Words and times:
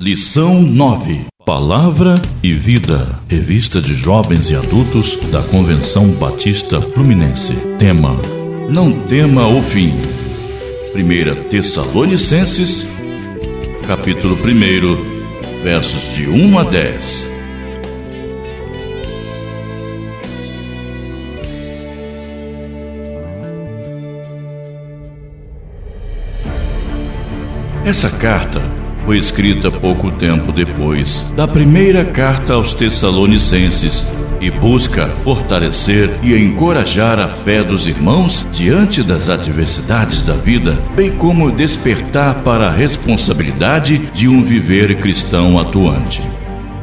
Lição 0.00 0.62
9. 0.62 1.22
Palavra 1.44 2.14
e 2.40 2.54
Vida. 2.54 3.18
Revista 3.26 3.80
de 3.80 3.94
Jovens 3.94 4.48
e 4.48 4.54
Adultos 4.54 5.18
da 5.32 5.42
Convenção 5.42 6.06
Batista 6.12 6.80
Fluminense. 6.80 7.56
Tema: 7.80 8.16
Não 8.70 8.92
tema 9.08 9.48
o 9.48 9.60
fim. 9.60 9.92
1 10.94 11.48
Tessalonicenses, 11.48 12.86
capítulo 13.88 14.36
1, 14.36 15.64
versos 15.64 16.14
de 16.14 16.28
1 16.28 16.58
a 16.60 16.62
10. 16.62 17.30
Essa 27.84 28.10
carta 28.10 28.77
foi 29.08 29.16
escrita 29.16 29.70
pouco 29.70 30.10
tempo 30.10 30.52
depois 30.52 31.24
da 31.34 31.48
primeira 31.48 32.04
carta 32.04 32.52
aos 32.52 32.74
Tessalonicenses 32.74 34.06
e 34.38 34.50
busca 34.50 35.08
fortalecer 35.24 36.10
e 36.22 36.36
encorajar 36.36 37.18
a 37.18 37.26
fé 37.26 37.64
dos 37.64 37.86
irmãos 37.86 38.46
diante 38.52 39.02
das 39.02 39.30
adversidades 39.30 40.20
da 40.20 40.34
vida, 40.34 40.76
bem 40.94 41.10
como 41.10 41.50
despertar 41.50 42.42
para 42.42 42.66
a 42.66 42.70
responsabilidade 42.70 43.96
de 44.12 44.28
um 44.28 44.44
viver 44.44 44.94
cristão 44.96 45.58
atuante. 45.58 46.22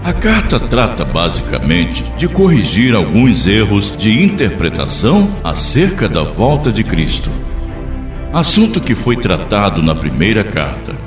A 0.03 0.11
carta 0.11 0.59
trata 0.59 1.05
basicamente 1.05 2.03
de 2.17 2.27
corrigir 2.27 2.95
alguns 2.95 3.45
erros 3.45 3.95
de 3.95 4.23
interpretação 4.23 5.29
acerca 5.43 6.09
da 6.09 6.23
volta 6.23 6.71
de 6.71 6.83
Cristo. 6.83 7.29
Assunto 8.33 8.81
que 8.81 8.95
foi 8.95 9.15
tratado 9.15 9.83
na 9.83 9.93
primeira 9.93 10.43
carta 10.43 11.04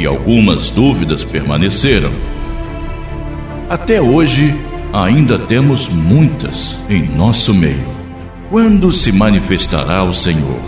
e 0.00 0.06
algumas 0.06 0.70
dúvidas 0.70 1.22
permaneceram. 1.22 2.10
Até 3.68 4.00
hoje, 4.00 4.54
ainda 4.94 5.38
temos 5.38 5.90
muitas 5.90 6.74
em 6.88 7.02
nosso 7.02 7.52
meio. 7.52 7.84
Quando 8.48 8.90
se 8.90 9.12
manifestará 9.12 10.02
o 10.02 10.14
Senhor? 10.14 10.58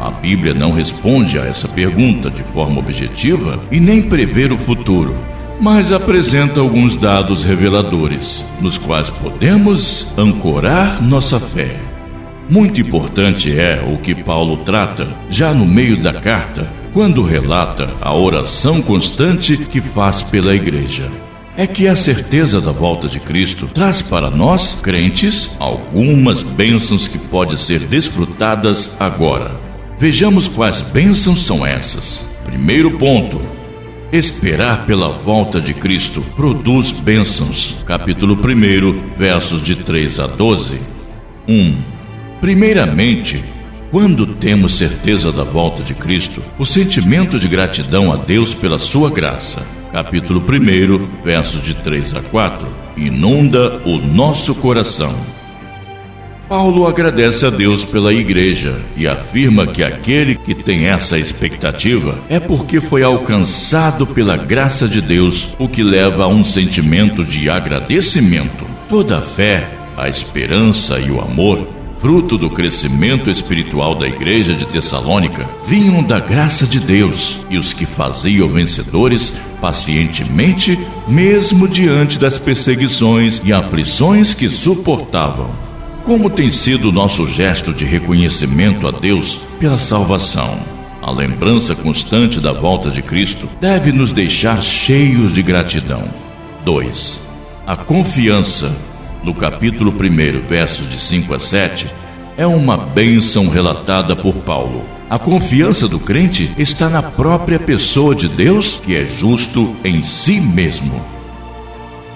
A 0.00 0.10
Bíblia 0.10 0.54
não 0.54 0.72
responde 0.72 1.38
a 1.38 1.44
essa 1.44 1.68
pergunta 1.68 2.30
de 2.30 2.42
forma 2.42 2.78
objetiva 2.78 3.62
e 3.70 3.78
nem 3.78 4.00
prevê 4.00 4.46
o 4.46 4.56
futuro, 4.56 5.14
mas 5.60 5.92
apresenta 5.92 6.60
alguns 6.60 6.96
dados 6.96 7.44
reveladores, 7.44 8.44
nos 8.60 8.78
quais 8.78 9.10
podemos 9.10 10.08
ancorar 10.16 11.02
nossa 11.02 11.38
fé. 11.38 11.76
Muito 12.48 12.80
importante 12.80 13.58
é 13.58 13.82
o 13.86 13.98
que 13.98 14.14
Paulo 14.14 14.56
trata, 14.58 15.06
já 15.30 15.52
no 15.54 15.64
meio 15.64 16.02
da 16.02 16.12
carta, 16.12 16.66
quando 16.94 17.24
relata 17.24 17.92
a 18.00 18.14
oração 18.14 18.80
constante 18.80 19.56
que 19.56 19.80
faz 19.80 20.22
pela 20.22 20.54
igreja. 20.54 21.10
É 21.56 21.66
que 21.66 21.88
a 21.88 21.96
certeza 21.96 22.60
da 22.60 22.70
volta 22.70 23.08
de 23.08 23.18
Cristo 23.18 23.66
traz 23.66 24.00
para 24.00 24.30
nós, 24.30 24.78
crentes, 24.80 25.50
algumas 25.58 26.44
bênçãos 26.44 27.08
que 27.08 27.18
podem 27.18 27.56
ser 27.56 27.80
desfrutadas 27.80 28.96
agora. 28.98 29.50
Vejamos 29.98 30.46
quais 30.46 30.80
bênçãos 30.80 31.42
são 31.42 31.66
essas. 31.66 32.24
Primeiro 32.44 32.92
ponto: 32.92 33.40
Esperar 34.12 34.86
pela 34.86 35.08
volta 35.10 35.60
de 35.60 35.74
Cristo 35.74 36.22
produz 36.36 36.92
bênçãos. 36.92 37.76
Capítulo 37.84 38.34
1, 38.34 39.16
versos 39.16 39.62
de 39.62 39.74
3 39.74 40.20
a 40.20 40.26
12. 40.28 40.78
1. 41.48 41.74
Primeiramente, 42.40 43.42
quando 43.94 44.26
temos 44.26 44.74
certeza 44.74 45.30
da 45.30 45.44
volta 45.44 45.80
de 45.80 45.94
Cristo, 45.94 46.42
o 46.58 46.66
sentimento 46.66 47.38
de 47.38 47.46
gratidão 47.46 48.12
a 48.12 48.16
Deus 48.16 48.52
pela 48.52 48.76
sua 48.76 49.08
graça, 49.08 49.64
capítulo 49.92 50.40
1, 50.40 51.22
versos 51.22 51.62
de 51.62 51.74
3 51.74 52.16
a 52.16 52.20
4, 52.20 52.66
inunda 52.96 53.80
o 53.84 53.98
nosso 53.98 54.52
coração. 54.52 55.14
Paulo 56.48 56.88
agradece 56.88 57.46
a 57.46 57.50
Deus 57.50 57.84
pela 57.84 58.12
igreja 58.12 58.80
e 58.96 59.06
afirma 59.06 59.64
que 59.64 59.84
aquele 59.84 60.34
que 60.34 60.56
tem 60.56 60.86
essa 60.86 61.16
expectativa 61.16 62.18
é 62.28 62.40
porque 62.40 62.80
foi 62.80 63.04
alcançado 63.04 64.08
pela 64.08 64.36
graça 64.36 64.88
de 64.88 65.00
Deus, 65.00 65.50
o 65.56 65.68
que 65.68 65.84
leva 65.84 66.24
a 66.24 66.28
um 66.28 66.42
sentimento 66.42 67.24
de 67.24 67.48
agradecimento. 67.48 68.66
Toda 68.88 69.18
a 69.18 69.22
fé, 69.22 69.68
a 69.96 70.08
esperança 70.08 70.98
e 70.98 71.12
o 71.12 71.20
amor 71.20 71.73
fruto 72.04 72.36
do 72.36 72.50
crescimento 72.50 73.30
espiritual 73.30 73.94
da 73.94 74.06
igreja 74.06 74.52
de 74.52 74.66
Tessalônica, 74.66 75.48
vinham 75.64 76.02
da 76.02 76.20
graça 76.20 76.66
de 76.66 76.78
Deus 76.78 77.40
e 77.48 77.56
os 77.56 77.72
que 77.72 77.86
faziam 77.86 78.46
vencedores 78.46 79.32
pacientemente, 79.58 80.78
mesmo 81.08 81.66
diante 81.66 82.18
das 82.18 82.38
perseguições 82.38 83.40
e 83.42 83.54
aflições 83.54 84.34
que 84.34 84.50
suportavam. 84.50 85.48
Como 86.04 86.28
tem 86.28 86.50
sido 86.50 86.92
nosso 86.92 87.26
gesto 87.26 87.72
de 87.72 87.86
reconhecimento 87.86 88.86
a 88.86 88.90
Deus 88.90 89.40
pela 89.58 89.78
salvação? 89.78 90.58
A 91.00 91.10
lembrança 91.10 91.74
constante 91.74 92.38
da 92.38 92.52
volta 92.52 92.90
de 92.90 93.00
Cristo 93.00 93.48
deve 93.58 93.92
nos 93.92 94.12
deixar 94.12 94.62
cheios 94.62 95.32
de 95.32 95.40
gratidão. 95.40 96.04
2. 96.66 97.24
A 97.66 97.74
confiança 97.78 98.76
no 99.24 99.32
capítulo 99.32 99.90
1, 99.90 100.46
versos 100.46 100.88
de 100.88 100.98
5 101.00 101.34
a 101.34 101.40
7, 101.40 101.86
é 102.36 102.46
uma 102.46 102.76
bênção 102.76 103.48
relatada 103.48 104.14
por 104.14 104.34
Paulo. 104.34 104.84
A 105.08 105.18
confiança 105.18 105.88
do 105.88 105.98
crente 105.98 106.52
está 106.58 106.90
na 106.90 107.02
própria 107.02 107.58
pessoa 107.58 108.14
de 108.14 108.28
Deus, 108.28 108.78
que 108.82 108.94
é 108.94 109.06
justo 109.06 109.74
em 109.82 110.02
si 110.02 110.40
mesmo. 110.40 111.00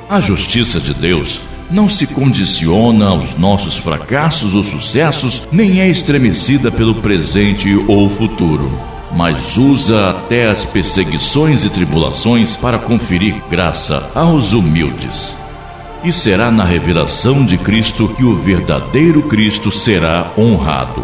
A 0.09 0.21
justiça 0.21 0.79
de 0.79 0.93
Deus 0.93 1.41
não 1.71 1.89
se 1.89 2.07
condiciona 2.07 3.07
aos 3.07 3.37
nossos 3.37 3.79
fracassos 3.79 4.55
ou 4.55 4.63
sucessos, 4.63 5.43
nem 5.51 5.81
é 5.81 5.89
estremecida 5.89 6.71
pelo 6.71 6.97
presente 6.97 7.75
ou 7.87 8.09
futuro, 8.11 8.71
mas 9.13 9.57
usa 9.57 10.11
até 10.11 10.49
as 10.49 10.65
perseguições 10.65 11.65
e 11.65 11.71
tribulações 11.71 12.57
para 12.57 12.79
conferir 12.79 13.37
graça 13.49 14.11
aos 14.15 14.53
humildes 14.53 15.37
e 16.05 16.13
será 16.13 16.51
na 16.51 16.65
revelação 16.65 17.45
de 17.45 17.59
Cristo 17.59 18.09
que 18.09 18.25
o 18.25 18.35
verdadeiro 18.35 19.23
Cristo 19.23 19.71
será 19.71 20.33
honrado. 20.37 21.03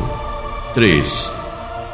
3. 0.75 1.33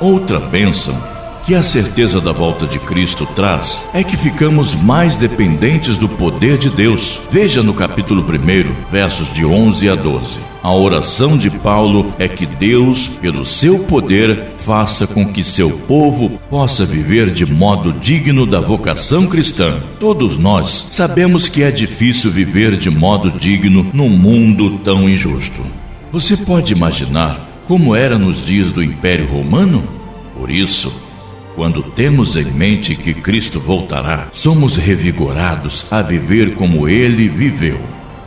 Outra 0.00 0.38
bênção 0.38 1.09
que 1.42 1.54
a 1.54 1.62
certeza 1.62 2.20
da 2.20 2.32
volta 2.32 2.66
de 2.66 2.78
Cristo 2.78 3.26
traz 3.26 3.88
é 3.92 4.04
que 4.04 4.16
ficamos 4.16 4.74
mais 4.74 5.16
dependentes 5.16 5.96
do 5.96 6.08
poder 6.08 6.58
de 6.58 6.70
Deus. 6.70 7.20
Veja 7.30 7.62
no 7.62 7.74
capítulo 7.74 8.22
1, 8.22 8.90
versos 8.90 9.32
de 9.32 9.44
11 9.44 9.88
a 9.88 9.94
12. 9.94 10.40
A 10.62 10.74
oração 10.74 11.38
de 11.38 11.48
Paulo 11.48 12.14
é 12.18 12.28
que 12.28 12.44
Deus, 12.44 13.08
pelo 13.08 13.46
seu 13.46 13.78
poder, 13.78 14.52
faça 14.58 15.06
com 15.06 15.26
que 15.26 15.42
seu 15.42 15.70
povo 15.70 16.38
possa 16.50 16.84
viver 16.84 17.30
de 17.30 17.46
modo 17.46 17.92
digno 17.94 18.44
da 18.44 18.60
vocação 18.60 19.26
cristã. 19.26 19.80
Todos 19.98 20.36
nós 20.36 20.88
sabemos 20.90 21.48
que 21.48 21.62
é 21.62 21.70
difícil 21.70 22.30
viver 22.30 22.76
de 22.76 22.90
modo 22.90 23.30
digno 23.30 23.86
num 23.94 24.10
mundo 24.10 24.78
tão 24.84 25.08
injusto. 25.08 25.62
Você 26.12 26.36
pode 26.36 26.72
imaginar 26.72 27.48
como 27.66 27.94
era 27.94 28.18
nos 28.18 28.44
dias 28.44 28.72
do 28.72 28.82
Império 28.82 29.26
Romano? 29.26 29.82
Por 30.36 30.50
isso, 30.50 30.92
quando 31.55 31.83
temos 31.83 32.37
em 32.37 32.44
mente 32.44 32.94
que 32.94 33.12
Cristo 33.12 33.61
voltará, 33.61 34.28
somos 34.33 34.77
revigorados 34.77 35.84
a 35.91 36.03
viver 36.03 36.55
como 36.55 36.88
ele 36.88 37.28
viveu. 37.28 37.78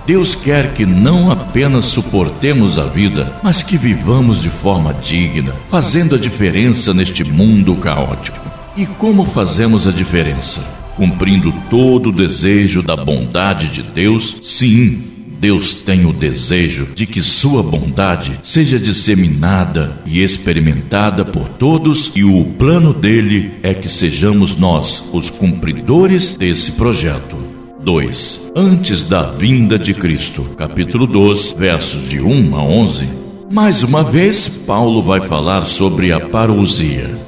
Deus 0.05 0.35
quer 0.35 0.73
que 0.73 0.85
não 0.85 1.31
apenas 1.31 1.85
suportemos 1.85 2.77
a 2.77 2.85
vida, 2.85 3.39
mas 3.41 3.63
que 3.63 3.77
vivamos 3.77 4.41
de 4.41 4.49
forma 4.49 4.93
digna, 4.93 5.53
fazendo 5.69 6.15
a 6.15 6.19
diferença 6.19 6.93
neste 6.93 7.23
mundo 7.23 7.73
caótico. 7.75 8.37
E 8.75 8.85
como 8.85 9.23
fazemos 9.23 9.87
a 9.87 9.91
diferença? 9.91 10.61
Cumprindo 10.97 11.53
todo 11.69 12.09
o 12.09 12.11
desejo 12.11 12.81
da 12.81 12.95
bondade 12.95 13.69
de 13.69 13.81
Deus? 13.81 14.37
Sim, 14.41 15.12
Deus 15.43 15.75
tem 15.75 16.05
o 16.05 16.13
desejo 16.13 16.87
de 16.95 17.05
que 17.05 17.21
sua 17.21 17.61
bondade 17.61 18.39
seja 18.41 18.79
disseminada 18.79 20.01
e 20.05 20.23
experimentada 20.23 21.25
por 21.25 21.49
todos, 21.49 22.13
e 22.15 22.23
o 22.23 22.45
plano 22.57 22.93
dele 22.93 23.51
é 23.61 23.73
que 23.73 23.89
sejamos 23.89 24.55
nós 24.55 25.03
os 25.11 25.29
cumpridores 25.29 26.31
desse 26.31 26.71
projeto. 26.71 27.35
2. 27.83 28.51
Antes 28.55 29.03
da 29.03 29.31
vinda 29.31 29.77
de 29.77 29.93
Cristo, 29.93 30.43
capítulo 30.57 31.05
2, 31.05 31.55
versos 31.59 32.07
de 32.07 32.21
1 32.21 32.55
a 32.55 32.63
11. 32.63 33.09
Mais 33.51 33.83
uma 33.83 34.01
vez, 34.01 34.47
Paulo 34.47 35.01
vai 35.01 35.19
falar 35.19 35.65
sobre 35.65 36.13
a 36.13 36.21
parousia, 36.21 37.19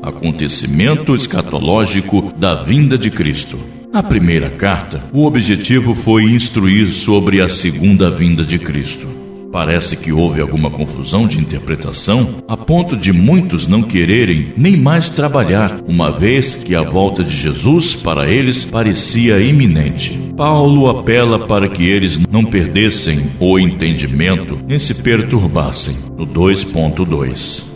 acontecimento 0.00 1.12
escatológico 1.12 2.32
da 2.36 2.54
vinda 2.54 2.96
de 2.96 3.10
Cristo. 3.10 3.58
Na 3.94 4.02
primeira 4.02 4.50
carta, 4.50 5.00
o 5.12 5.24
objetivo 5.24 5.94
foi 5.94 6.24
instruir 6.24 6.88
sobre 6.88 7.40
a 7.40 7.48
segunda 7.48 8.10
vinda 8.10 8.42
de 8.42 8.58
Cristo. 8.58 9.06
Parece 9.52 9.96
que 9.96 10.10
houve 10.10 10.40
alguma 10.40 10.68
confusão 10.68 11.28
de 11.28 11.38
interpretação, 11.38 12.42
a 12.48 12.56
ponto 12.56 12.96
de 12.96 13.12
muitos 13.12 13.68
não 13.68 13.84
quererem 13.84 14.52
nem 14.56 14.76
mais 14.76 15.10
trabalhar, 15.10 15.78
uma 15.86 16.10
vez 16.10 16.56
que 16.56 16.74
a 16.74 16.82
volta 16.82 17.22
de 17.22 17.36
Jesus 17.36 17.94
para 17.94 18.28
eles 18.28 18.64
parecia 18.64 19.38
iminente. 19.38 20.18
Paulo 20.36 20.88
apela 20.88 21.46
para 21.46 21.68
que 21.68 21.84
eles 21.84 22.18
não 22.28 22.44
perdessem 22.44 23.30
o 23.38 23.60
entendimento 23.60 24.58
nem 24.66 24.76
se 24.76 24.92
perturbassem. 24.92 25.94
No 26.18 26.26
2.2 26.26 27.73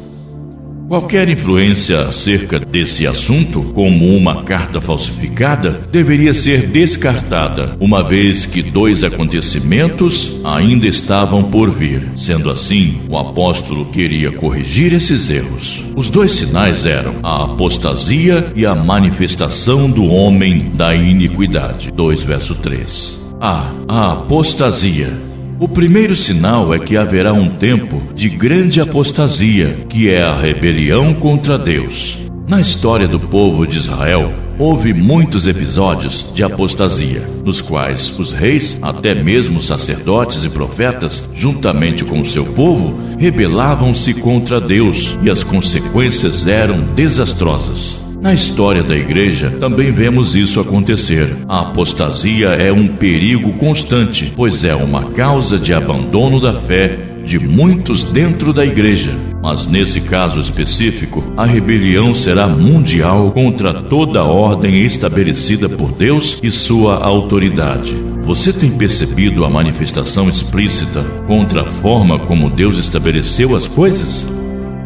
Qualquer 0.88 1.28
influência 1.28 2.00
acerca 2.00 2.58
desse 2.58 3.06
assunto, 3.06 3.60
como 3.74 4.16
uma 4.16 4.42
carta 4.42 4.80
falsificada, 4.80 5.72
deveria 5.92 6.32
ser 6.32 6.66
descartada, 6.66 7.76
uma 7.78 8.02
vez 8.02 8.46
que 8.46 8.62
dois 8.62 9.04
acontecimentos 9.04 10.34
ainda 10.42 10.88
estavam 10.88 11.44
por 11.44 11.70
vir. 11.70 12.08
Sendo 12.16 12.50
assim, 12.50 13.02
o 13.06 13.18
apóstolo 13.18 13.84
queria 13.84 14.32
corrigir 14.32 14.94
esses 14.94 15.28
erros. 15.28 15.84
Os 15.94 16.08
dois 16.08 16.32
sinais 16.32 16.86
eram 16.86 17.16
a 17.22 17.44
apostasia 17.44 18.50
e 18.56 18.64
a 18.64 18.74
manifestação 18.74 19.90
do 19.90 20.06
homem 20.06 20.70
da 20.72 20.94
iniquidade. 20.94 21.92
2 21.92 22.24
verso 22.24 22.54
3. 22.54 23.20
A. 23.38 23.70
A 23.86 24.12
apostasia 24.14 25.27
o 25.58 25.66
primeiro 25.66 26.14
sinal 26.14 26.72
é 26.72 26.78
que 26.78 26.96
haverá 26.96 27.32
um 27.32 27.48
tempo 27.48 28.00
de 28.14 28.28
grande 28.28 28.80
apostasia, 28.80 29.76
que 29.88 30.08
é 30.08 30.22
a 30.22 30.34
rebelião 30.34 31.12
contra 31.12 31.58
Deus. 31.58 32.18
Na 32.46 32.60
história 32.60 33.08
do 33.08 33.18
povo 33.18 33.66
de 33.66 33.76
Israel, 33.76 34.32
houve 34.56 34.94
muitos 34.94 35.46
episódios 35.46 36.24
de 36.32 36.44
apostasia, 36.44 37.22
nos 37.44 37.60
quais 37.60 38.16
os 38.18 38.32
reis, 38.32 38.78
até 38.80 39.14
mesmo 39.14 39.60
sacerdotes 39.60 40.44
e 40.44 40.48
profetas, 40.48 41.28
juntamente 41.34 42.04
com 42.04 42.20
o 42.20 42.26
seu 42.26 42.44
povo, 42.44 42.96
rebelavam-se 43.18 44.14
contra 44.14 44.60
Deus 44.60 45.16
e 45.22 45.28
as 45.28 45.42
consequências 45.42 46.46
eram 46.46 46.80
desastrosas. 46.94 48.07
Na 48.20 48.34
história 48.34 48.82
da 48.82 48.96
igreja, 48.96 49.48
também 49.60 49.92
vemos 49.92 50.34
isso 50.34 50.58
acontecer. 50.58 51.36
A 51.48 51.60
apostasia 51.60 52.48
é 52.48 52.72
um 52.72 52.88
perigo 52.88 53.52
constante, 53.52 54.32
pois 54.34 54.64
é 54.64 54.74
uma 54.74 55.04
causa 55.12 55.56
de 55.56 55.72
abandono 55.72 56.40
da 56.40 56.52
fé 56.52 56.98
de 57.24 57.38
muitos 57.38 58.04
dentro 58.04 58.52
da 58.52 58.66
igreja. 58.66 59.14
Mas 59.40 59.68
nesse 59.68 60.00
caso 60.00 60.40
específico, 60.40 61.22
a 61.36 61.46
rebelião 61.46 62.12
será 62.12 62.48
mundial 62.48 63.30
contra 63.30 63.72
toda 63.72 64.18
a 64.18 64.24
ordem 64.24 64.82
estabelecida 64.84 65.68
por 65.68 65.92
Deus 65.92 66.38
e 66.42 66.50
sua 66.50 66.96
autoridade. 66.96 67.94
Você 68.22 68.52
tem 68.52 68.70
percebido 68.70 69.44
a 69.44 69.50
manifestação 69.50 70.28
explícita 70.28 71.04
contra 71.26 71.62
a 71.62 71.66
forma 71.66 72.18
como 72.18 72.50
Deus 72.50 72.78
estabeleceu 72.78 73.54
as 73.54 73.68
coisas? 73.68 74.26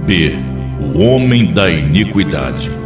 B. 0.05 0.35
O 0.95 1.01
homem 1.01 1.47
da 1.47 1.71
iniquidade. 1.71 2.82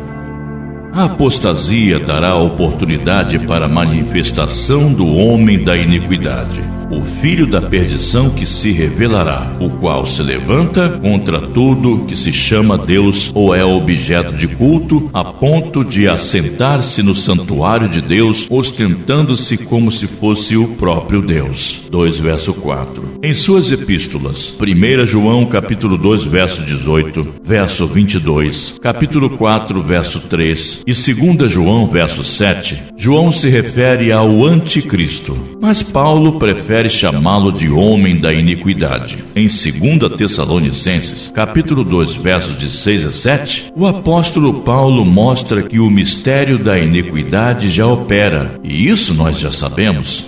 A 0.96 1.04
apostasia 1.04 1.98
dará 2.00 2.38
oportunidade 2.38 3.38
para 3.40 3.66
a 3.66 3.68
manifestação 3.68 4.90
do 4.90 5.06
homem 5.06 5.62
da 5.62 5.76
iniquidade 5.76 6.75
o 6.90 7.02
filho 7.20 7.46
da 7.46 7.60
perdição 7.60 8.30
que 8.30 8.46
se 8.46 8.70
revelará, 8.70 9.56
o 9.60 9.70
qual 9.70 10.06
se 10.06 10.22
levanta 10.22 10.88
contra 10.90 11.40
tudo 11.40 12.04
que 12.06 12.16
se 12.16 12.32
chama 12.32 12.78
Deus 12.78 13.30
ou 13.34 13.54
é 13.54 13.64
objeto 13.64 14.34
de 14.34 14.46
culto, 14.46 15.10
a 15.12 15.24
ponto 15.24 15.84
de 15.84 16.08
assentar-se 16.08 17.02
no 17.02 17.14
santuário 17.14 17.88
de 17.88 18.00
Deus, 18.00 18.46
ostentando-se 18.48 19.56
como 19.56 19.90
se 19.90 20.06
fosse 20.06 20.56
o 20.56 20.68
próprio 20.68 21.20
Deus. 21.20 21.82
2 21.90 22.18
verso 22.20 22.54
4. 22.54 23.18
Em 23.22 23.34
suas 23.34 23.72
epístolas, 23.72 24.56
1 24.60 25.06
João 25.06 25.46
capítulo 25.46 25.98
2 25.98 26.24
verso 26.24 26.62
18, 26.62 27.34
verso 27.44 27.86
22, 27.86 28.76
capítulo 28.80 29.30
4 29.30 29.82
verso 29.82 30.20
3 30.20 30.84
e 30.86 30.92
2 30.92 31.50
João 31.50 31.86
verso 31.86 32.22
7, 32.22 32.78
João 32.96 33.32
se 33.32 33.48
refere 33.48 34.12
ao 34.12 34.44
anticristo, 34.44 35.36
mas 35.66 35.82
Paulo 35.82 36.38
prefere 36.38 36.88
chamá-lo 36.88 37.50
de 37.50 37.68
homem 37.68 38.20
da 38.20 38.32
iniquidade. 38.32 39.18
Em 39.34 39.48
2 39.48 40.12
Tessalonicenses, 40.16 41.32
capítulo 41.34 41.82
2, 41.82 42.14
versos 42.14 42.56
de 42.56 42.70
6 42.70 43.06
a 43.06 43.10
7, 43.10 43.72
o 43.74 43.84
apóstolo 43.84 44.62
Paulo 44.62 45.04
mostra 45.04 45.64
que 45.64 45.80
o 45.80 45.90
mistério 45.90 46.56
da 46.56 46.78
iniquidade 46.78 47.68
já 47.68 47.84
opera, 47.84 48.54
e 48.62 48.88
isso 48.88 49.12
nós 49.12 49.40
já 49.40 49.50
sabemos. 49.50 50.24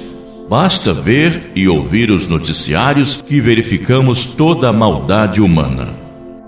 Basta 0.51 0.93
ver 0.93 1.53
e 1.55 1.69
ouvir 1.69 2.11
os 2.11 2.27
noticiários 2.27 3.23
que 3.25 3.41
verificamos 3.41 4.27
toda 4.27 4.71
a 4.71 4.73
maldade 4.73 5.41
humana. 5.41 5.87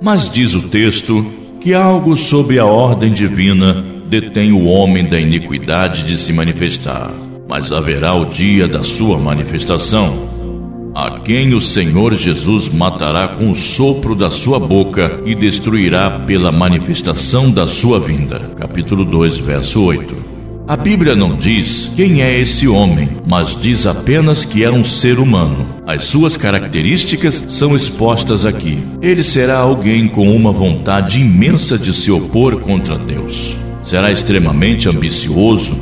Mas 0.02 0.28
diz 0.28 0.52
o 0.52 0.62
texto 0.62 1.24
que 1.60 1.74
algo 1.74 2.16
sob 2.16 2.58
a 2.58 2.64
ordem 2.64 3.12
divina 3.12 3.84
detém 4.08 4.50
o 4.50 4.64
homem 4.64 5.04
da 5.04 5.20
iniquidade 5.20 6.02
de 6.02 6.18
se 6.18 6.32
manifestar 6.32 7.29
mas 7.50 7.72
haverá 7.72 8.14
o 8.14 8.26
dia 8.26 8.68
da 8.68 8.84
sua 8.84 9.18
manifestação, 9.18 10.92
a 10.94 11.18
quem 11.18 11.52
o 11.52 11.60
Senhor 11.60 12.14
Jesus 12.14 12.68
matará 12.68 13.26
com 13.26 13.50
o 13.50 13.56
sopro 13.56 14.14
da 14.14 14.30
sua 14.30 14.60
boca 14.60 15.20
e 15.26 15.34
destruirá 15.34 16.10
pela 16.10 16.52
manifestação 16.52 17.50
da 17.50 17.66
sua 17.66 17.98
vinda. 17.98 18.38
Capítulo 18.56 19.04
2, 19.04 19.38
verso 19.38 19.82
8. 19.82 20.30
A 20.68 20.76
Bíblia 20.76 21.16
não 21.16 21.34
diz 21.34 21.90
quem 21.96 22.22
é 22.22 22.38
esse 22.38 22.68
homem, 22.68 23.08
mas 23.26 23.56
diz 23.60 23.84
apenas 23.84 24.44
que 24.44 24.62
é 24.62 24.70
um 24.70 24.84
ser 24.84 25.18
humano. 25.18 25.66
As 25.84 26.04
suas 26.04 26.36
características 26.36 27.42
são 27.48 27.74
expostas 27.74 28.46
aqui. 28.46 28.78
Ele 29.02 29.24
será 29.24 29.58
alguém 29.58 30.06
com 30.06 30.32
uma 30.36 30.52
vontade 30.52 31.20
imensa 31.20 31.76
de 31.76 31.92
se 31.92 32.12
opor 32.12 32.60
contra 32.60 32.96
Deus. 32.96 33.56
Será 33.82 34.12
extremamente 34.12 34.88
ambicioso, 34.88 35.76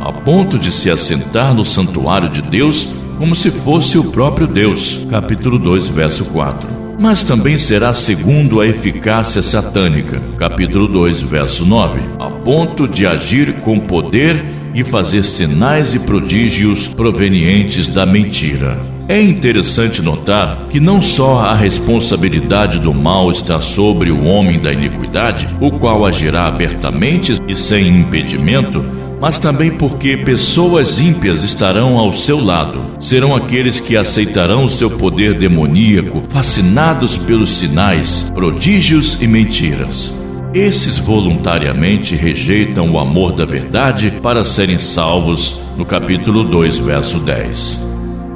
a 0.00 0.12
ponto 0.12 0.58
de 0.58 0.70
se 0.70 0.90
assentar 0.90 1.54
no 1.54 1.64
santuário 1.64 2.28
de 2.28 2.42
Deus 2.42 2.88
como 3.18 3.34
se 3.34 3.50
fosse 3.50 3.98
o 3.98 4.04
próprio 4.04 4.46
Deus. 4.46 5.04
Capítulo 5.10 5.58
2, 5.58 5.88
verso 5.88 6.24
4. 6.26 6.68
Mas 7.00 7.22
também 7.24 7.58
será 7.58 7.92
segundo 7.92 8.60
a 8.60 8.66
eficácia 8.66 9.42
satânica. 9.42 10.20
Capítulo 10.36 10.88
2, 10.88 11.22
verso 11.22 11.64
9. 11.64 12.00
A 12.18 12.30
ponto 12.30 12.88
de 12.88 13.06
agir 13.06 13.54
com 13.60 13.78
poder 13.78 14.42
e 14.74 14.84
fazer 14.84 15.24
sinais 15.24 15.94
e 15.94 15.98
prodígios 15.98 16.86
provenientes 16.86 17.88
da 17.88 18.06
mentira. 18.06 18.78
É 19.08 19.20
interessante 19.20 20.02
notar 20.02 20.66
que 20.68 20.78
não 20.78 21.00
só 21.00 21.38
a 21.38 21.54
responsabilidade 21.54 22.78
do 22.78 22.92
mal 22.92 23.30
está 23.30 23.58
sobre 23.58 24.10
o 24.10 24.24
homem 24.26 24.60
da 24.60 24.70
iniquidade, 24.70 25.48
o 25.60 25.70
qual 25.70 26.04
agirá 26.04 26.44
abertamente 26.44 27.32
e 27.48 27.56
sem 27.56 27.88
impedimento, 27.88 28.84
mas 29.20 29.38
também 29.38 29.70
porque 29.70 30.16
pessoas 30.16 31.00
ímpias 31.00 31.42
estarão 31.42 31.98
ao 31.98 32.12
seu 32.12 32.42
lado. 32.42 32.80
Serão 33.00 33.34
aqueles 33.34 33.80
que 33.80 33.96
aceitarão 33.96 34.64
o 34.64 34.70
seu 34.70 34.90
poder 34.90 35.34
demoníaco, 35.34 36.22
fascinados 36.28 37.16
pelos 37.16 37.58
sinais, 37.58 38.30
prodígios 38.34 39.18
e 39.20 39.26
mentiras. 39.26 40.14
Esses 40.54 40.98
voluntariamente 40.98 42.16
rejeitam 42.16 42.90
o 42.90 42.98
amor 42.98 43.32
da 43.32 43.44
verdade 43.44 44.12
para 44.22 44.44
serem 44.44 44.78
salvos, 44.78 45.60
no 45.76 45.84
capítulo 45.84 46.42
2, 46.42 46.78
verso 46.78 47.18
10. 47.18 47.80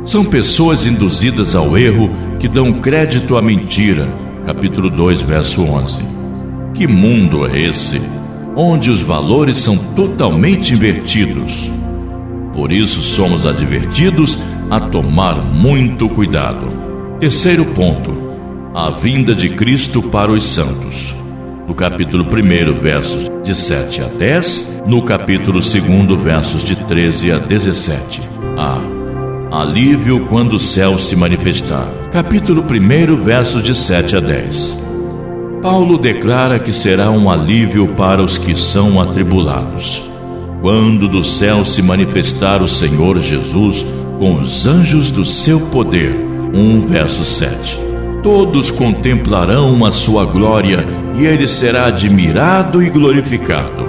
São 0.05 0.25
pessoas 0.25 0.85
induzidas 0.85 1.55
ao 1.55 1.79
erro 1.79 2.11
que 2.39 2.49
dão 2.49 2.73
crédito 2.73 3.37
à 3.37 3.43
mentira, 3.43 4.07
capítulo 4.45 4.91
2, 4.91 5.23
verso 5.23 5.63
11. 5.63 6.05
Que 6.75 6.87
mundo 6.87 7.47
é 7.47 7.61
esse? 7.61 8.01
Onde 8.57 8.91
os 8.91 9.01
valores 9.01 9.59
são 9.59 9.77
totalmente 9.77 10.75
invertidos. 10.75 11.71
Por 12.53 12.71
isso 12.71 13.01
somos 13.03 13.47
advertidos 13.47 14.39
a 14.71 14.79
tomar 14.79 15.37
muito 15.37 16.09
cuidado. 16.09 16.67
Terceiro 17.19 17.65
ponto: 17.65 18.13
a 18.75 18.91
vinda 18.91 19.35
de 19.35 19.51
Cristo 19.51 20.03
para 20.03 20.33
os 20.33 20.45
santos. 20.45 21.15
No 21.67 21.75
capítulo 21.75 22.25
1, 22.25 22.81
versos 22.81 23.31
de 23.45 23.55
7 23.55 24.03
a 24.03 24.07
10, 24.07 24.83
no 24.87 25.03
capítulo 25.03 25.61
2, 25.61 26.23
versos 26.23 26.65
de 26.65 26.77
13 26.77 27.33
a 27.33 27.39
17. 27.39 28.21
A. 28.59 29.03
Alívio 29.61 30.27
quando 30.27 30.55
o 30.55 30.59
céu 30.59 30.99
se 30.99 31.15
manifestar. 31.15 31.87
Capítulo 32.11 32.63
1, 32.63 33.17
versos 33.23 33.63
de 33.63 33.75
7 33.75 34.17
a 34.17 34.21
10. 34.21 34.82
Paulo 35.63 35.97
declara 35.97 36.59
que 36.59 36.73
será 36.73 37.09
um 37.13 37.31
alívio 37.31 37.87
para 37.87 38.21
os 38.21 38.37
que 38.37 38.53
são 38.53 39.01
atribulados. 39.01 40.05
Quando 40.61 41.07
do 41.07 41.23
céu 41.23 41.65
se 41.65 41.81
manifestar 41.81 42.61
o 42.61 42.69
Senhor 42.69 43.21
Jesus 43.21 43.87
com 44.19 44.35
os 44.35 44.67
anjos 44.67 45.13
do 45.13 45.25
seu 45.25 45.61
poder. 45.61 46.17
1 46.53 46.89
verso 46.89 47.25
7. 47.25 47.79
Todos 48.25 48.73
contemplarão 48.73 49.85
a 49.85 49.93
sua 49.93 50.25
glória 50.25 50.85
e 51.17 51.25
ele 51.25 51.47
será 51.47 51.87
admirado 51.87 52.83
e 52.83 52.91
glorificado. 52.91 53.87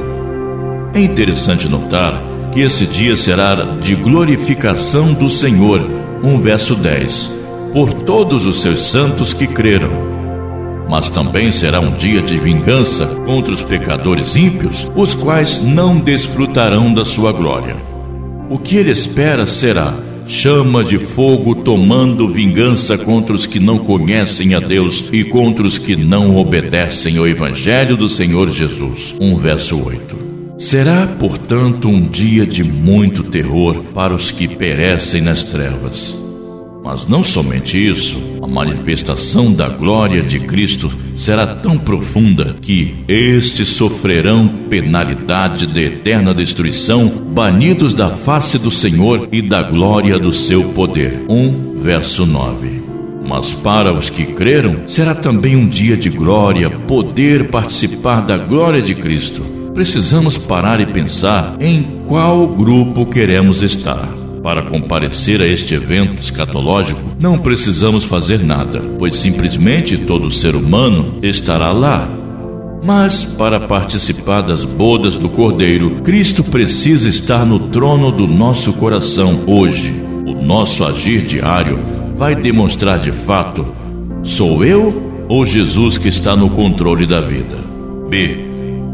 É 0.93 0.99
interessante 0.99 1.67
notar 1.67 2.21
que 2.51 2.61
esse 2.61 2.85
dia 2.85 3.17
será 3.17 3.55
de 3.81 3.95
glorificação 3.95 5.11
do 5.11 5.27
Senhor. 5.27 5.81
1 6.23 6.37
verso 6.37 6.75
10 6.75 7.35
por 7.73 7.91
todos 7.91 8.45
os 8.45 8.61
seus 8.61 8.83
santos 8.83 9.33
que 9.33 9.47
creram. 9.47 10.12
Mas 10.89 11.09
também 11.09 11.51
será 11.51 11.79
um 11.79 11.91
dia 11.91 12.21
de 12.21 12.37
vingança 12.37 13.07
contra 13.25 13.53
os 13.53 13.63
pecadores 13.63 14.35
ímpios, 14.35 14.87
os 14.95 15.15
quais 15.15 15.61
não 15.61 15.97
desfrutarão 15.97 16.93
da 16.93 17.05
sua 17.05 17.31
glória. 17.31 17.75
O 18.49 18.57
que 18.57 18.77
ele 18.77 18.91
espera 18.91 19.45
será 19.45 19.93
chama 20.25 20.83
de 20.83 20.97
fogo 20.97 21.55
tomando 21.55 22.27
vingança 22.27 22.97
contra 22.97 23.35
os 23.35 23.45
que 23.45 23.59
não 23.59 23.77
conhecem 23.79 24.53
a 24.53 24.59
Deus 24.59 25.03
e 25.11 25.23
contra 25.23 25.65
os 25.65 25.77
que 25.77 25.95
não 25.95 26.37
obedecem 26.37 27.17
ao 27.17 27.27
Evangelho 27.27 27.97
do 27.97 28.07
Senhor 28.07 28.49
Jesus. 28.49 29.15
1 29.19 29.35
verso 29.37 29.81
8. 29.83 30.23
Será, 30.57 31.07
portanto, 31.07 31.89
um 31.89 31.99
dia 31.99 32.45
de 32.45 32.63
muito 32.63 33.23
terror 33.23 33.83
para 33.93 34.13
os 34.13 34.31
que 34.31 34.47
perecem 34.47 35.21
nas 35.21 35.43
trevas. 35.43 36.22
Mas 36.83 37.07
não 37.07 37.23
somente 37.23 37.77
isso, 37.77 38.21
a 38.41 38.47
manifestação 38.47 39.53
da 39.53 39.69
glória 39.69 40.21
de 40.21 40.37
Cristo 40.39 40.91
será 41.15 41.47
tão 41.47 41.77
profunda 41.77 42.57
que 42.61 42.93
estes 43.07 43.69
sofrerão 43.69 44.49
penalidade 44.69 45.65
de 45.65 45.81
eterna 45.81 46.33
destruição, 46.33 47.07
banidos 47.07 47.93
da 47.93 48.09
face 48.09 48.59
do 48.59 48.69
Senhor 48.69 49.29
e 49.31 49.41
da 49.41 49.61
glória 49.61 50.19
do 50.19 50.33
seu 50.33 50.61
poder. 50.69 51.23
1 51.29 51.81
verso 51.81 52.25
9. 52.25 52.83
Mas 53.25 53.53
para 53.53 53.93
os 53.93 54.09
que 54.09 54.25
creram, 54.25 54.85
será 54.85 55.15
também 55.15 55.55
um 55.55 55.67
dia 55.67 55.95
de 55.95 56.09
glória, 56.09 56.69
poder 56.69 57.47
participar 57.47 58.19
da 58.19 58.37
glória 58.37 58.81
de 58.81 58.93
Cristo. 58.93 59.41
Precisamos 59.73 60.37
parar 60.37 60.81
e 60.81 60.85
pensar 60.85 61.55
em 61.61 61.81
qual 62.07 62.45
grupo 62.45 63.05
queremos 63.05 63.63
estar. 63.63 64.22
Para 64.43 64.61
comparecer 64.61 65.41
a 65.41 65.47
este 65.47 65.73
evento 65.73 66.21
escatológico, 66.21 66.99
não 67.17 67.39
precisamos 67.39 68.03
fazer 68.03 68.43
nada, 68.43 68.83
pois 68.99 69.15
simplesmente 69.15 69.97
todo 69.97 70.29
ser 70.29 70.53
humano 70.53 71.17
estará 71.23 71.71
lá. 71.71 72.09
Mas, 72.83 73.23
para 73.23 73.57
participar 73.61 74.41
das 74.41 74.65
bodas 74.65 75.15
do 75.15 75.29
Cordeiro, 75.29 76.01
Cristo 76.03 76.43
precisa 76.43 77.07
estar 77.07 77.45
no 77.45 77.57
trono 77.57 78.11
do 78.11 78.27
nosso 78.27 78.73
coração 78.73 79.43
hoje. 79.47 79.95
O 80.27 80.33
nosso 80.33 80.83
agir 80.83 81.21
diário 81.21 81.79
vai 82.17 82.35
demonstrar 82.35 82.99
de 82.99 83.13
fato: 83.13 83.65
sou 84.23 84.65
eu 84.65 85.25
ou 85.29 85.45
Jesus 85.45 85.97
que 85.97 86.09
está 86.09 86.35
no 86.35 86.49
controle 86.49 87.07
da 87.07 87.21
vida? 87.21 87.55
B. 88.09 88.37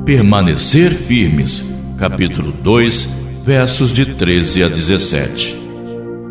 Permanecer 0.05 0.93
firmes. 0.93 1.65
Capítulo 1.97 2.53
2, 2.63 3.18
versos 3.43 3.91
de 3.91 4.05
13 4.05 4.63
a 4.63 4.67
17. 4.67 5.57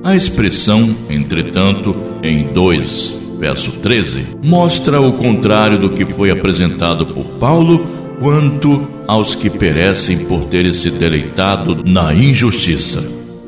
A 0.05 0.15
expressão, 0.15 0.95
entretanto, 1.11 1.95
em 2.23 2.45
2, 2.53 3.19
verso 3.39 3.73
13, 3.73 4.27
mostra 4.43 5.01
o 5.01 5.13
contrário 5.13 5.79
do 5.79 5.91
que 5.91 6.05
foi 6.05 6.31
apresentado 6.31 7.07
por 7.07 7.25
Paulo 7.39 7.87
quanto 8.21 8.87
aos 9.07 9.35
que 9.35 9.49
perecem 9.49 10.19
por 10.19 10.45
terem 10.45 10.73
se 10.73 10.91
deleitado 10.91 11.83
na 11.85 12.15
injustiça. 12.15 13.05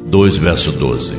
2 0.07 0.39
verso 0.39 0.73
12. 0.73 1.13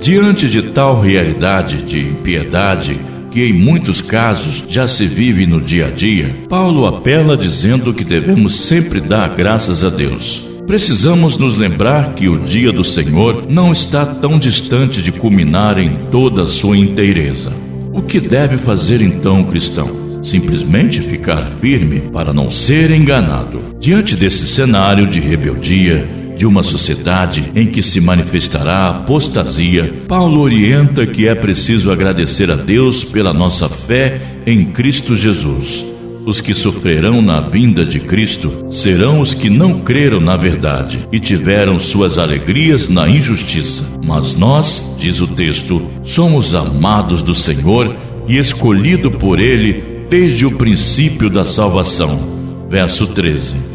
Diante 0.00 0.48
de 0.48 0.62
tal 0.62 1.00
realidade 1.00 1.82
de 1.82 2.00
impiedade 2.00 2.98
que 3.30 3.42
em 3.42 3.52
muitos 3.52 4.00
casos 4.00 4.64
já 4.68 4.86
se 4.86 5.06
vive 5.06 5.46
no 5.46 5.60
dia 5.60 5.86
a 5.86 5.90
dia, 5.90 6.30
Paulo 6.48 6.86
apela 6.86 7.36
dizendo 7.36 7.92
que 7.92 8.04
devemos 8.04 8.60
sempre 8.60 9.00
dar 9.00 9.28
graças 9.34 9.82
a 9.82 9.88
Deus 9.88 10.53
Precisamos 10.66 11.36
nos 11.36 11.56
lembrar 11.56 12.14
que 12.14 12.26
o 12.26 12.38
dia 12.38 12.72
do 12.72 12.82
Senhor 12.82 13.46
não 13.48 13.70
está 13.70 14.06
tão 14.06 14.38
distante 14.38 15.02
de 15.02 15.12
culminar 15.12 15.78
em 15.78 15.90
toda 16.10 16.44
a 16.44 16.48
sua 16.48 16.76
inteireza. 16.76 17.52
O 17.92 18.00
que 18.00 18.18
deve 18.18 18.56
fazer 18.56 19.02
então 19.02 19.42
o 19.42 19.46
cristão? 19.46 20.22
Simplesmente 20.22 21.02
ficar 21.02 21.44
firme 21.60 22.00
para 22.10 22.32
não 22.32 22.50
ser 22.50 22.90
enganado. 22.90 23.60
Diante 23.78 24.16
desse 24.16 24.46
cenário 24.46 25.06
de 25.06 25.20
rebeldia, 25.20 26.08
de 26.34 26.46
uma 26.46 26.62
sociedade 26.62 27.52
em 27.54 27.66
que 27.66 27.82
se 27.82 28.00
manifestará 28.00 28.88
apostasia, 28.88 29.92
Paulo 30.08 30.40
orienta 30.40 31.06
que 31.06 31.28
é 31.28 31.34
preciso 31.34 31.92
agradecer 31.92 32.50
a 32.50 32.56
Deus 32.56 33.04
pela 33.04 33.34
nossa 33.34 33.68
fé 33.68 34.18
em 34.46 34.64
Cristo 34.64 35.14
Jesus 35.14 35.93
os 36.24 36.40
que 36.40 36.54
sofrerão 36.54 37.20
na 37.20 37.40
vinda 37.40 37.84
de 37.84 38.00
Cristo 38.00 38.66
serão 38.70 39.20
os 39.20 39.34
que 39.34 39.50
não 39.50 39.80
creram 39.80 40.20
na 40.20 40.36
verdade 40.36 41.00
e 41.12 41.20
tiveram 41.20 41.78
suas 41.78 42.18
alegrias 42.18 42.88
na 42.88 43.08
injustiça. 43.08 43.84
Mas 44.04 44.34
nós, 44.34 44.96
diz 44.98 45.20
o 45.20 45.26
texto, 45.26 45.82
somos 46.02 46.54
amados 46.54 47.22
do 47.22 47.34
Senhor 47.34 47.94
e 48.26 48.38
escolhido 48.38 49.10
por 49.10 49.38
Ele 49.38 49.82
desde 50.08 50.46
o 50.46 50.52
princípio 50.52 51.28
da 51.28 51.44
salvação. 51.44 52.34
Verso 52.68 53.06
13 53.06 53.74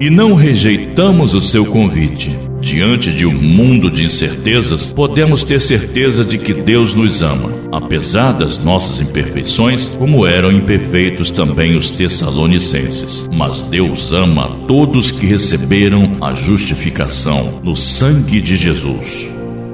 e 0.00 0.08
não 0.10 0.34
rejeitamos 0.34 1.34
o 1.34 1.40
seu 1.40 1.66
convite. 1.66 2.30
Diante 2.60 3.12
de 3.12 3.26
um 3.26 3.34
mundo 3.34 3.90
de 3.90 4.04
incertezas, 4.04 4.88
podemos 4.88 5.44
ter 5.44 5.60
certeza 5.60 6.24
de 6.24 6.38
que 6.38 6.52
Deus 6.52 6.94
nos 6.94 7.22
ama, 7.22 7.50
apesar 7.72 8.32
das 8.32 8.58
nossas 8.58 9.00
imperfeições, 9.00 9.88
como 9.88 10.26
eram 10.26 10.50
imperfeitos 10.52 11.30
também 11.30 11.76
os 11.76 11.90
Tessalonicenses. 11.90 13.28
Mas 13.32 13.62
Deus 13.62 14.12
ama 14.12 14.48
todos 14.66 15.10
que 15.10 15.26
receberam 15.26 16.16
a 16.20 16.32
justificação 16.34 17.60
no 17.62 17.76
sangue 17.76 18.40
de 18.40 18.56
Jesus. 18.56 19.28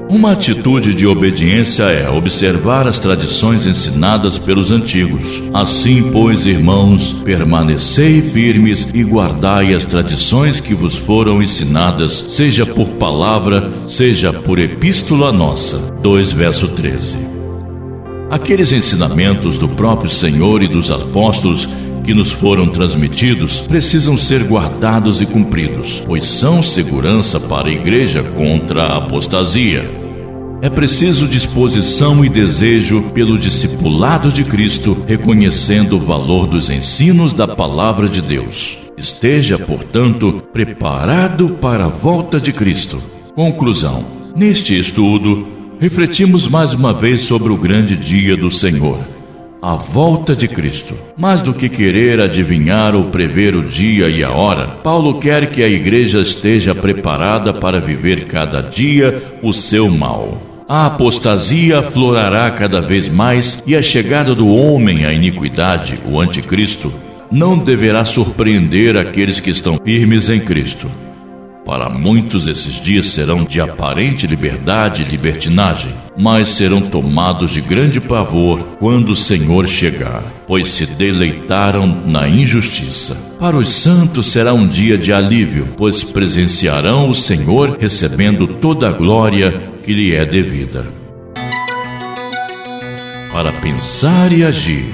Uma 0.09 0.33
atitude 0.33 0.95
de 0.95 1.07
obediência 1.07 1.85
é 1.85 2.09
observar 2.09 2.87
as 2.87 3.01
tradições 3.01 3.67
ensinadas 3.67 4.39
pelos 4.39 4.71
antigos. 4.71 5.43
Assim, 5.53 6.11
pois, 6.13 6.47
irmãos, 6.47 7.13
permanecei 7.25 8.21
firmes 8.21 8.87
e 8.93 9.03
guardai 9.03 9.75
as 9.75 9.87
tradições 9.87 10.61
que 10.61 10.75
vos 10.75 10.95
foram 10.95 11.43
ensinadas, 11.43 12.27
seja 12.29 12.67
por 12.67 12.87
palavra, 12.91 13.73
seja 13.89 14.33
por 14.33 14.59
epístola 14.59 15.33
nossa. 15.33 15.79
2 16.03 16.33
verso 16.33 16.69
13. 16.69 17.34
Aqueles 18.31 18.73
ensinamentos 18.73 19.59
do 19.59 19.69
próprio 19.69 20.11
Senhor 20.11 20.63
e 20.63 20.69
dos 20.69 20.91
apóstolos 20.91 21.69
que 22.05 22.15
nos 22.15 22.31
foram 22.33 22.69
transmitidos 22.69 23.61
precisam 23.61 24.19
ser 24.19 24.45
guardados 24.45 25.23
e 25.23 25.27
cumpridos, 25.27 26.03
pois 26.07 26.27
são 26.29 26.63
segurança 26.63 27.41
para 27.41 27.69
a 27.69 27.73
igreja 27.73 28.23
contra 28.23 28.85
a 28.85 28.99
apostasia. 28.99 29.89
É 30.61 30.71
preciso 30.71 31.27
disposição 31.27 32.25
e 32.25 32.29
desejo 32.29 33.03
pelo 33.15 33.39
discipulado 33.39 34.33
de 34.33 34.45
Cristo, 34.45 34.97
reconhecendo 35.07 35.97
o 35.97 36.01
valor 36.01 36.47
dos 36.47 36.71
ensinos 36.71 37.35
da 37.35 37.47
palavra 37.47 38.09
de 38.09 38.23
Deus. 38.23 38.79
Esteja, 38.97 39.59
portanto, 39.59 40.43
preparado 40.53 41.51
para 41.61 41.87
a 41.87 41.89
volta 41.89 42.41
de 42.41 42.53
Cristo. 42.53 43.03
Conclusão: 43.35 44.05
Neste 44.37 44.79
estudo, 44.79 45.47
refletimos 45.81 46.49
mais 46.49 46.73
uma 46.75 46.93
vez 46.93 47.23
sobre 47.23 47.53
o 47.53 47.57
grande 47.57 47.97
dia 47.97 48.37
do 48.37 48.51
Senhor, 48.51 48.99
a 49.61 49.75
volta 49.75 50.35
de 50.37 50.47
Cristo. 50.47 50.95
Mais 51.17 51.43
do 51.43 51.53
que 51.53 51.69
querer 51.69 52.21
adivinhar 52.21 52.95
ou 52.95 53.05
prever 53.05 53.55
o 53.55 53.63
dia 53.63 54.09
e 54.09 54.23
a 54.23 54.31
hora, 54.31 54.67
Paulo 54.83 55.19
quer 55.19 55.51
que 55.51 55.63
a 55.63 55.69
igreja 55.69 56.21
esteja 56.21 56.75
preparada 56.75 57.53
para 57.53 57.81
viver 57.81 58.27
cada 58.27 58.61
dia 58.61 59.23
o 59.43 59.53
seu 59.53 59.89
mal. 59.91 60.39
A 60.69 60.87
apostasia 60.87 61.81
aflorará 61.81 62.51
cada 62.51 62.81
vez 62.81 63.09
mais 63.09 63.63
e 63.67 63.77
a 63.77 63.83
chegada 63.83 64.35
do 64.35 64.49
homem 64.49 65.05
à 65.05 65.13
iniquidade, 65.13 65.99
o 66.07 66.21
anticristo, 66.21 66.93
não 67.31 67.59
deverá 67.59 68.05
surpreender 68.05 68.97
aqueles 68.97 69.41
que 69.41 69.51
estão 69.51 69.79
firmes 69.85 70.31
em 70.31 70.41
Cristo. 70.41 70.91
Para 71.65 71.89
muitos, 71.89 72.47
esses 72.47 72.75
dias 72.75 73.07
serão 73.07 73.43
de 73.43 73.59
aparente 73.59 74.27
liberdade 74.27 75.03
e 75.03 75.07
libertinagem, 75.07 75.91
mas 76.15 76.51
serão 76.51 76.83
tomados 76.83 77.53
de 77.53 77.63
grande 77.63 78.03
pavor 78.03 78.61
quando 78.79 79.11
o 79.11 79.17
Senhor 79.17 79.67
chegar, 79.67 80.23
pois 80.47 80.69
se 80.69 80.85
deleitaram 80.85 81.87
na 82.05 82.29
injustiça. 82.29 83.17
Para 83.41 83.57
os 83.57 83.71
santos 83.71 84.27
será 84.27 84.53
um 84.53 84.67
dia 84.67 84.99
de 84.99 85.11
alívio, 85.11 85.67
pois 85.75 86.05
presenciarão 86.05 87.09
o 87.09 87.15
Senhor 87.15 87.79
recebendo 87.81 88.47
toda 88.47 88.89
a 88.89 88.93
glória 88.93 89.59
que 89.83 89.95
lhe 89.95 90.15
é 90.15 90.25
devida. 90.27 90.85
Para 93.33 93.51
pensar 93.53 94.31
e 94.33 94.45
agir. 94.45 94.93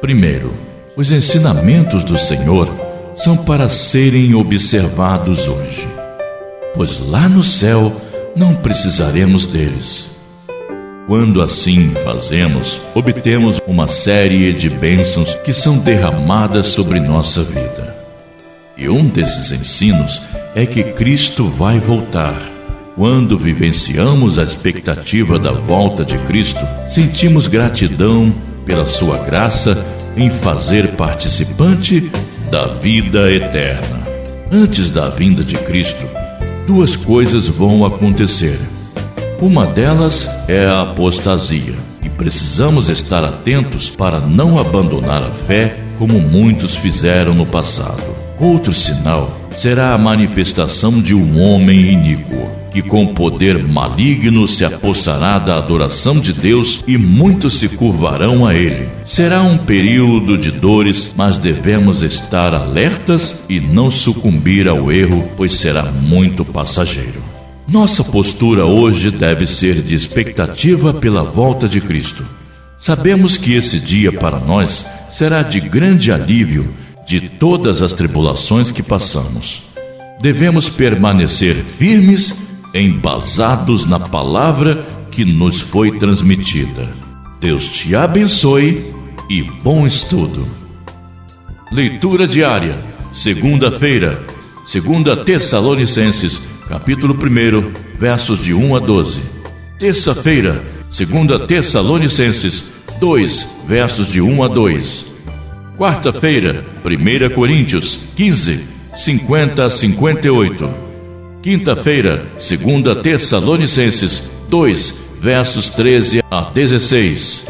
Primeiro, 0.00 0.52
os 0.96 1.12
ensinamentos 1.12 2.02
do 2.02 2.18
Senhor 2.18 2.87
são 3.18 3.36
para 3.36 3.68
serem 3.68 4.34
observados 4.34 5.46
hoje, 5.46 5.86
pois 6.74 7.00
lá 7.00 7.28
no 7.28 7.42
céu 7.42 7.92
não 8.34 8.54
precisaremos 8.54 9.46
deles. 9.46 10.10
Quando 11.06 11.42
assim 11.42 11.90
fazemos, 12.04 12.80
obtemos 12.94 13.60
uma 13.66 13.88
série 13.88 14.52
de 14.52 14.68
bênçãos 14.70 15.34
que 15.44 15.52
são 15.52 15.78
derramadas 15.78 16.66
sobre 16.66 17.00
nossa 17.00 17.42
vida. 17.42 17.96
E 18.76 18.88
um 18.88 19.06
desses 19.06 19.50
ensinos 19.50 20.22
é 20.54 20.64
que 20.64 20.82
Cristo 20.82 21.46
vai 21.48 21.78
voltar 21.80 22.40
Quando 22.98 23.38
vivenciamos 23.38 24.40
a 24.40 24.42
expectativa 24.42 25.38
da 25.38 25.52
volta 25.52 26.04
de 26.04 26.18
Cristo, 26.26 26.58
sentimos 26.88 27.46
gratidão 27.46 28.26
pela 28.66 28.88
sua 28.88 29.18
graça 29.18 29.86
em 30.16 30.28
fazer 30.30 30.88
participante 30.96 32.10
da 32.50 32.66
vida 32.66 33.30
eterna. 33.30 34.06
Antes 34.50 34.90
da 34.90 35.08
vinda 35.10 35.44
de 35.44 35.56
Cristo, 35.56 36.06
duas 36.66 36.96
coisas 36.96 37.46
vão 37.46 37.84
acontecer. 37.84 38.58
Uma 39.40 39.66
delas 39.66 40.28
é 40.48 40.64
a 40.64 40.82
apostasia, 40.82 41.74
e 42.02 42.08
precisamos 42.08 42.88
estar 42.88 43.24
atentos 43.24 43.90
para 43.90 44.18
não 44.18 44.58
abandonar 44.58 45.22
a 45.22 45.30
fé 45.30 45.76
como 45.98 46.18
muitos 46.18 46.74
fizeram 46.74 47.34
no 47.34 47.44
passado. 47.44 48.02
Outro 48.40 48.72
sinal 48.72 49.30
será 49.58 49.92
a 49.92 49.98
manifestação 49.98 51.02
de 51.02 51.16
um 51.16 51.42
homem 51.42 51.92
iníquo, 51.92 52.48
que 52.70 52.80
com 52.80 53.08
poder 53.08 53.60
maligno 53.60 54.46
se 54.46 54.64
apossará 54.64 55.36
da 55.36 55.56
adoração 55.56 56.20
de 56.20 56.32
Deus 56.32 56.80
e 56.86 56.96
muitos 56.96 57.58
se 57.58 57.68
curvarão 57.68 58.46
a 58.46 58.54
ele. 58.54 58.88
Será 59.04 59.42
um 59.42 59.58
período 59.58 60.38
de 60.38 60.52
dores, 60.52 61.12
mas 61.16 61.40
devemos 61.40 62.04
estar 62.04 62.54
alertas 62.54 63.42
e 63.48 63.58
não 63.58 63.90
sucumbir 63.90 64.68
ao 64.68 64.92
erro, 64.92 65.28
pois 65.36 65.54
será 65.54 65.82
muito 65.82 66.44
passageiro. 66.44 67.20
Nossa 67.66 68.04
postura 68.04 68.64
hoje 68.64 69.10
deve 69.10 69.44
ser 69.44 69.82
de 69.82 69.96
expectativa 69.96 70.94
pela 70.94 71.24
volta 71.24 71.68
de 71.68 71.80
Cristo. 71.80 72.24
Sabemos 72.78 73.36
que 73.36 73.54
esse 73.54 73.80
dia 73.80 74.12
para 74.12 74.38
nós 74.38 74.86
será 75.10 75.42
de 75.42 75.58
grande 75.58 76.12
alívio 76.12 76.72
de 77.08 77.20
todas 77.20 77.80
as 77.80 77.94
tribulações 77.94 78.70
que 78.70 78.82
passamos. 78.82 79.62
Devemos 80.20 80.68
permanecer 80.68 81.64
firmes, 81.64 82.34
embasados 82.74 83.86
na 83.86 83.98
palavra 83.98 84.84
que 85.10 85.24
nos 85.24 85.58
foi 85.58 85.98
transmitida. 85.98 86.86
Deus 87.40 87.64
te 87.70 87.96
abençoe 87.96 88.92
e 89.30 89.42
bom 89.42 89.86
estudo. 89.86 90.46
Leitura 91.72 92.28
diária, 92.28 92.76
segunda-feira, 93.10 94.22
segunda 94.66 95.16
Tessalonicenses, 95.16 96.42
capítulo 96.68 97.14
1, 97.14 97.98
versos 97.98 98.44
de 98.44 98.52
1 98.52 98.76
a 98.76 98.78
12. 98.80 99.22
Terça-feira, 99.78 100.62
segunda 100.90 101.38
Tessalonicenses 101.38 102.64
2, 103.00 103.48
versos 103.66 104.12
de 104.12 104.20
1 104.20 104.42
a 104.42 104.48
2. 104.48 105.07
Quarta-feira, 105.78 106.64
1 106.84 107.32
Coríntios 107.32 108.00
15, 108.16 108.62
50 108.96 109.64
a 109.64 109.70
58. 109.70 110.70
Quinta-feira, 111.40 112.26
2 112.34 113.00
Tessalonicenses 113.00 114.28
2, 114.48 114.94
versos 115.20 115.70
13 115.70 116.24
a 116.28 116.50
16. 116.52 117.46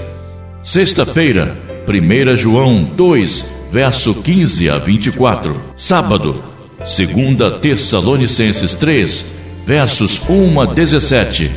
Sexta-feira, 0.62 1.56
1 1.88 2.36
João 2.36 2.84
2, 2.84 3.50
verso 3.72 4.14
15 4.14 4.68
a 4.68 4.76
24. 4.76 5.56
Sábado, 5.74 6.44
2 6.80 7.60
Tessalonicenses 7.62 8.74
3, 8.74 9.24
versos 9.64 10.20
1 10.28 10.60
a 10.60 10.66
17. 10.66 11.50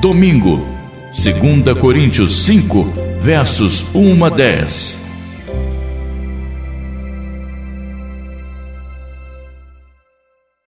Domingo, 0.00 0.66
2 1.12 1.78
Coríntios 1.78 2.46
5, 2.46 2.84
versos 3.22 3.84
1 3.92 4.24
a 4.24 4.30
10. 4.30 5.03